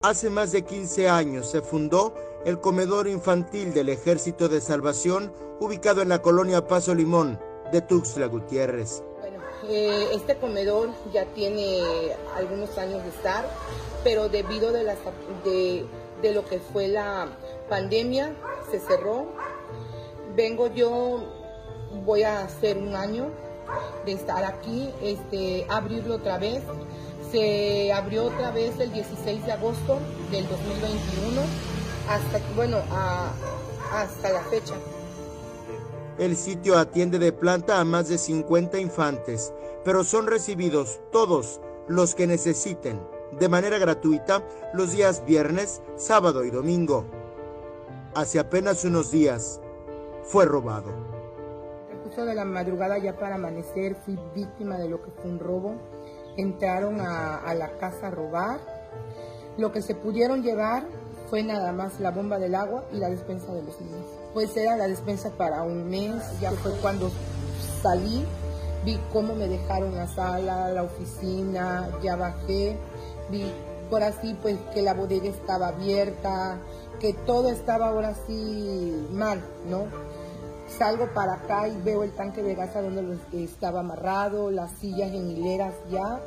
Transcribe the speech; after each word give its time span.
Hace 0.00 0.30
más 0.30 0.52
de 0.52 0.62
15 0.62 1.08
años 1.08 1.50
se 1.50 1.60
fundó 1.60 2.14
el 2.44 2.60
comedor 2.60 3.08
infantil 3.08 3.74
del 3.74 3.88
Ejército 3.88 4.48
de 4.48 4.60
Salvación 4.60 5.32
ubicado 5.58 6.02
en 6.02 6.08
la 6.08 6.22
colonia 6.22 6.68
Paso 6.68 6.94
Limón 6.94 7.36
de 7.72 7.80
Tuxtla 7.80 8.26
Gutiérrez. 8.26 9.02
Bueno, 9.18 9.40
eh, 9.68 10.10
este 10.12 10.36
comedor 10.36 10.90
ya 11.12 11.24
tiene 11.24 11.80
algunos 12.36 12.78
años 12.78 13.02
de 13.02 13.08
estar, 13.08 13.44
pero 14.04 14.28
debido 14.28 14.70
de, 14.70 14.84
de, 16.22 16.32
lo 16.32 16.44
que 16.44 16.60
fue 16.60 16.86
la 16.86 17.36
pandemia 17.68 18.36
se 18.70 18.78
cerró. 18.78 19.26
Vengo 20.36 20.68
yo, 20.68 21.24
voy 22.04 22.22
a 22.22 22.42
hacer 22.42 22.78
un 22.78 22.94
año 22.94 23.32
de 24.06 24.12
estar 24.12 24.44
aquí, 24.44 24.90
este, 25.02 25.66
abrirlo 25.68 26.14
otra 26.14 26.38
vez 26.38 26.62
se 27.30 27.92
abrió 27.92 28.26
otra 28.26 28.50
vez 28.50 28.78
el 28.80 28.92
16 28.92 29.44
de 29.46 29.52
agosto 29.52 29.98
del 30.30 30.48
2021 30.48 31.42
hasta, 32.08 32.40
bueno, 32.54 32.78
hasta 33.92 34.32
la 34.32 34.40
fecha. 34.44 34.74
El 36.18 36.36
sitio 36.36 36.78
atiende 36.78 37.18
de 37.18 37.32
planta 37.32 37.80
a 37.80 37.84
más 37.84 38.08
de 38.08 38.18
50 38.18 38.78
infantes, 38.78 39.52
pero 39.84 40.04
son 40.04 40.26
recibidos 40.26 41.00
todos 41.12 41.60
los 41.86 42.14
que 42.14 42.26
necesiten 42.26 43.00
de 43.38 43.48
manera 43.48 43.78
gratuita 43.78 44.42
los 44.72 44.92
días 44.92 45.24
viernes, 45.24 45.82
sábado 45.96 46.44
y 46.44 46.50
domingo. 46.50 47.04
Hace 48.14 48.38
apenas 48.38 48.84
unos 48.84 49.10
días 49.10 49.60
fue 50.22 50.44
robado. 50.44 50.90
El 52.18 52.26
de 52.26 52.34
la 52.34 52.44
madrugada 52.44 52.98
ya 52.98 53.16
para 53.16 53.36
amanecer 53.36 53.94
fui 54.04 54.18
víctima 54.34 54.76
de 54.76 54.88
lo 54.88 55.00
que 55.00 55.10
fue 55.10 55.30
un 55.30 55.38
robo 55.38 55.76
entraron 56.38 57.00
a, 57.00 57.52
la 57.54 57.76
casa 57.78 58.06
a 58.06 58.10
robar. 58.10 58.60
Lo 59.58 59.72
que 59.72 59.82
se 59.82 59.94
pudieron 59.94 60.42
llevar 60.42 60.84
fue 61.28 61.42
nada 61.42 61.72
más 61.72 62.00
la 62.00 62.10
bomba 62.10 62.38
del 62.38 62.54
agua 62.54 62.84
y 62.92 62.96
la 62.96 63.10
despensa 63.10 63.52
de 63.52 63.62
los 63.62 63.78
niños. 63.80 64.06
Pues 64.32 64.56
era 64.56 64.76
la 64.76 64.86
despensa 64.86 65.30
para 65.30 65.62
un 65.62 65.90
mes, 65.90 66.14
ya 66.40 66.52
fue 66.52 66.72
cuando 66.80 67.10
salí, 67.82 68.24
vi 68.84 68.98
cómo 69.12 69.34
me 69.34 69.48
dejaron 69.48 69.94
la 69.96 70.06
sala, 70.06 70.68
la 70.70 70.84
oficina, 70.84 71.90
ya 72.02 72.16
bajé, 72.16 72.78
vi 73.30 73.52
por 73.90 74.02
así 74.02 74.36
pues 74.40 74.56
que 74.72 74.82
la 74.82 74.94
bodega 74.94 75.28
estaba 75.28 75.68
abierta, 75.68 76.58
que 77.00 77.12
todo 77.12 77.48
estaba 77.48 77.88
ahora 77.88 78.14
sí 78.26 79.08
mal, 79.10 79.42
¿no? 79.68 79.86
Salgo 80.76 81.08
para 81.14 81.34
acá 81.34 81.66
y 81.66 81.80
veo 81.82 82.04
el 82.04 82.12
tanque 82.12 82.42
de 82.42 82.54
gas 82.54 82.74
donde 82.74 83.18
estaba 83.32 83.80
amarrado, 83.80 84.50
las 84.50 84.70
sillas 84.72 85.10
en 85.12 85.30
hileras 85.30 85.74
ya. 85.90 86.20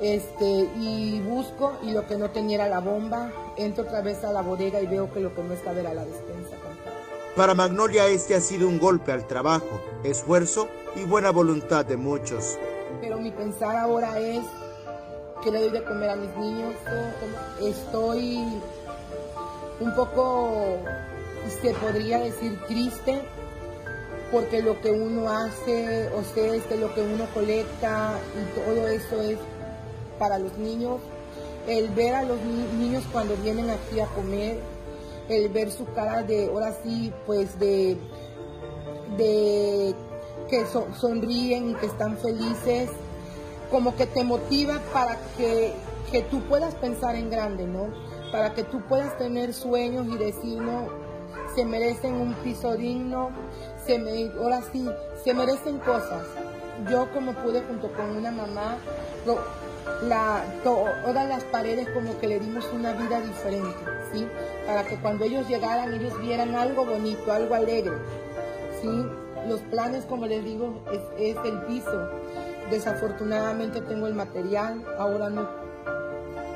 Este, 0.00 0.68
y 0.78 1.20
busco 1.20 1.74
y 1.82 1.92
lo 1.92 2.06
que 2.06 2.16
no 2.16 2.30
tenía 2.30 2.56
era 2.56 2.68
la 2.68 2.80
bomba. 2.80 3.30
Entro 3.56 3.84
otra 3.84 4.00
vez 4.00 4.24
a 4.24 4.32
la 4.32 4.42
bodega 4.42 4.80
y 4.80 4.86
veo 4.86 5.12
que 5.12 5.20
lo 5.20 5.34
que 5.34 5.42
no 5.42 5.54
estaba 5.54 5.78
era 5.78 5.94
la 5.94 6.04
despensa. 6.04 6.56
Para 7.36 7.54
Magnolia 7.54 8.06
este 8.08 8.34
ha 8.34 8.40
sido 8.40 8.68
un 8.68 8.78
golpe 8.78 9.12
al 9.12 9.26
trabajo, 9.26 9.80
esfuerzo 10.04 10.68
y 10.96 11.04
buena 11.04 11.30
voluntad 11.30 11.84
de 11.86 11.96
muchos. 11.96 12.58
Pero 13.00 13.18
mi 13.18 13.30
pensar 13.30 13.76
ahora 13.76 14.18
es 14.18 14.44
que 15.42 15.50
le 15.50 15.60
doy 15.60 15.70
de 15.70 15.84
comer 15.84 16.10
a 16.10 16.16
mis 16.16 16.36
niños. 16.36 16.74
Estoy 17.60 18.60
un 19.80 19.94
poco, 19.94 20.50
se 21.62 21.72
podría 21.74 22.18
decir, 22.18 22.60
triste 22.66 23.22
porque 24.32 24.62
lo 24.62 24.80
que 24.80 24.90
uno 24.90 25.28
hace, 25.28 26.08
o 26.08 26.24
sea, 26.34 26.54
este, 26.54 26.78
lo 26.78 26.92
que 26.94 27.02
uno 27.02 27.26
colecta 27.34 28.18
y 28.34 28.58
todo 28.58 28.88
eso 28.88 29.20
es 29.20 29.38
para 30.18 30.38
los 30.38 30.56
niños. 30.56 31.00
El 31.68 31.90
ver 31.90 32.14
a 32.14 32.24
los 32.24 32.40
niños 32.40 33.04
cuando 33.12 33.36
vienen 33.36 33.70
aquí 33.70 34.00
a 34.00 34.06
comer, 34.06 34.58
el 35.28 35.50
ver 35.50 35.70
su 35.70 35.84
cara 35.92 36.22
de, 36.22 36.46
ahora 36.46 36.74
sí, 36.82 37.12
pues 37.26 37.58
de, 37.60 37.96
de 39.18 39.94
que 40.48 40.64
sonríen 40.98 41.70
y 41.70 41.74
que 41.74 41.86
están 41.86 42.16
felices, 42.16 42.90
como 43.70 43.94
que 43.94 44.06
te 44.06 44.24
motiva 44.24 44.80
para 44.92 45.18
que, 45.36 45.72
que 46.10 46.22
tú 46.22 46.40
puedas 46.48 46.74
pensar 46.74 47.16
en 47.16 47.30
grande, 47.30 47.66
¿no? 47.66 47.88
Para 48.32 48.54
que 48.54 48.64
tú 48.64 48.80
puedas 48.88 49.16
tener 49.18 49.52
sueños 49.52 50.06
y 50.08 50.16
decir, 50.16 50.60
no, 50.60 51.01
se 51.54 51.64
merecen 51.64 52.14
un 52.14 52.34
piso 52.34 52.74
digno, 52.76 53.30
se 53.84 53.98
me, 53.98 54.30
ahora 54.38 54.60
sí, 54.72 54.88
se 55.22 55.34
merecen 55.34 55.78
cosas. 55.78 56.26
Yo 56.90 57.10
como 57.12 57.32
pude 57.34 57.62
junto 57.62 57.92
con 57.92 58.16
una 58.16 58.30
mamá, 58.30 58.78
la, 60.08 60.44
todas 60.64 61.28
las 61.28 61.44
paredes 61.44 61.88
como 61.90 62.18
que 62.18 62.28
le 62.28 62.40
dimos 62.40 62.68
una 62.72 62.92
vida 62.92 63.20
diferente, 63.20 63.78
¿sí? 64.12 64.26
Para 64.66 64.84
que 64.84 64.96
cuando 64.96 65.24
ellos 65.24 65.48
llegaran, 65.48 65.92
ellos 65.94 66.18
vieran 66.20 66.54
algo 66.54 66.84
bonito, 66.84 67.32
algo 67.32 67.54
alegre, 67.54 67.96
¿sí? 68.80 69.06
Los 69.48 69.60
planes, 69.60 70.04
como 70.04 70.26
les 70.26 70.44
digo, 70.44 70.82
es, 70.92 71.36
es 71.36 71.36
el 71.44 71.60
piso. 71.62 72.08
Desafortunadamente 72.70 73.80
tengo 73.80 74.06
el 74.06 74.14
material, 74.14 74.84
ahora 74.98 75.28
no. 75.28 75.61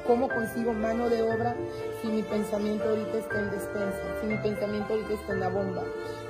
¿Cómo 0.07 0.29
consigo 0.29 0.73
mano 0.73 1.09
de 1.09 1.21
obra 1.23 1.57
si 2.01 2.07
mi 2.07 2.23
pensamiento 2.23 2.89
ahorita 2.89 3.19
está 3.19 3.41
en 3.41 3.51
despensa, 3.51 4.21
si 4.21 4.27
mi 4.29 4.37
pensamiento 4.37 4.93
ahorita 4.93 5.15
está 5.15 5.33
en 5.33 5.41
la 5.41 5.49
bomba, 5.49 5.83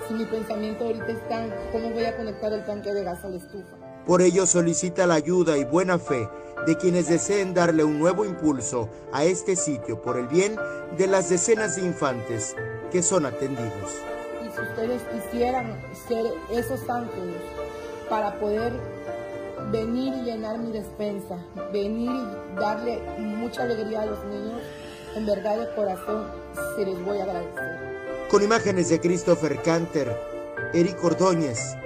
si 0.09 0.15
mi 0.15 0.25
pensamiento 0.25 0.85
ahorita 0.85 1.09
está 1.09 1.45
en 1.45 1.53
cómo 1.73 1.91
voy 1.91 2.05
a 2.05 2.17
conectar 2.17 2.53
el 2.55 2.65
tanque 2.65 2.95
de 2.95 3.05
gas 3.05 3.23
a 3.25 3.29
la 3.29 3.37
estufa. 3.37 3.77
Por 4.07 4.23
ello 4.23 4.47
solicita 4.47 5.07
la 5.07 5.15
ayuda 5.15 5.59
y 5.59 5.65
buena 5.65 5.99
fe 5.99 6.27
de 6.67 6.77
quienes 6.77 7.09
deseen 7.09 7.53
darle 7.53 7.85
un 7.85 7.99
nuevo 7.99 8.25
impulso 8.25 8.89
a 9.13 9.25
este 9.25 9.57
sitio 9.57 10.01
por 10.01 10.17
el 10.17 10.27
bien 10.27 10.57
de 10.97 11.07
las 11.07 11.29
decenas 11.29 11.77
de 11.77 11.83
infantes 11.83 12.57
que 12.91 13.03
son 13.03 13.27
atendidos. 13.27 13.93
Y 14.43 14.57
si 14.57 14.61
ustedes 14.63 15.03
quisieran 15.13 15.79
ser 16.09 16.25
esos 16.51 16.89
ángeles 16.89 17.43
para 18.09 18.39
poder 18.39 18.73
venir 19.71 20.15
y 20.15 20.23
llenar 20.23 20.59
mi 20.59 20.71
despensa, 20.73 21.39
venir 21.73 22.11
y 22.11 22.61
darle 22.61 22.99
mucha 23.19 23.63
alegría 23.63 24.03
a 24.03 24.07
los 24.07 24.25
niños, 24.25 24.61
en 25.15 25.27
verdad 25.27 25.59
de 25.59 25.75
corazón 25.75 26.27
se 26.77 26.85
les 26.85 27.05
voy 27.05 27.19
a 27.19 27.25
agradecer. 27.25 28.29
Con 28.31 28.43
imágenes 28.43 28.89
de 28.89 29.01
Christopher 29.01 29.61
Canter, 29.63 30.17
Eric 30.75 31.03
Ordóñez, 31.03 31.77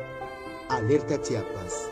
Alerta 0.68 1.20
Chiapas. 1.20 1.89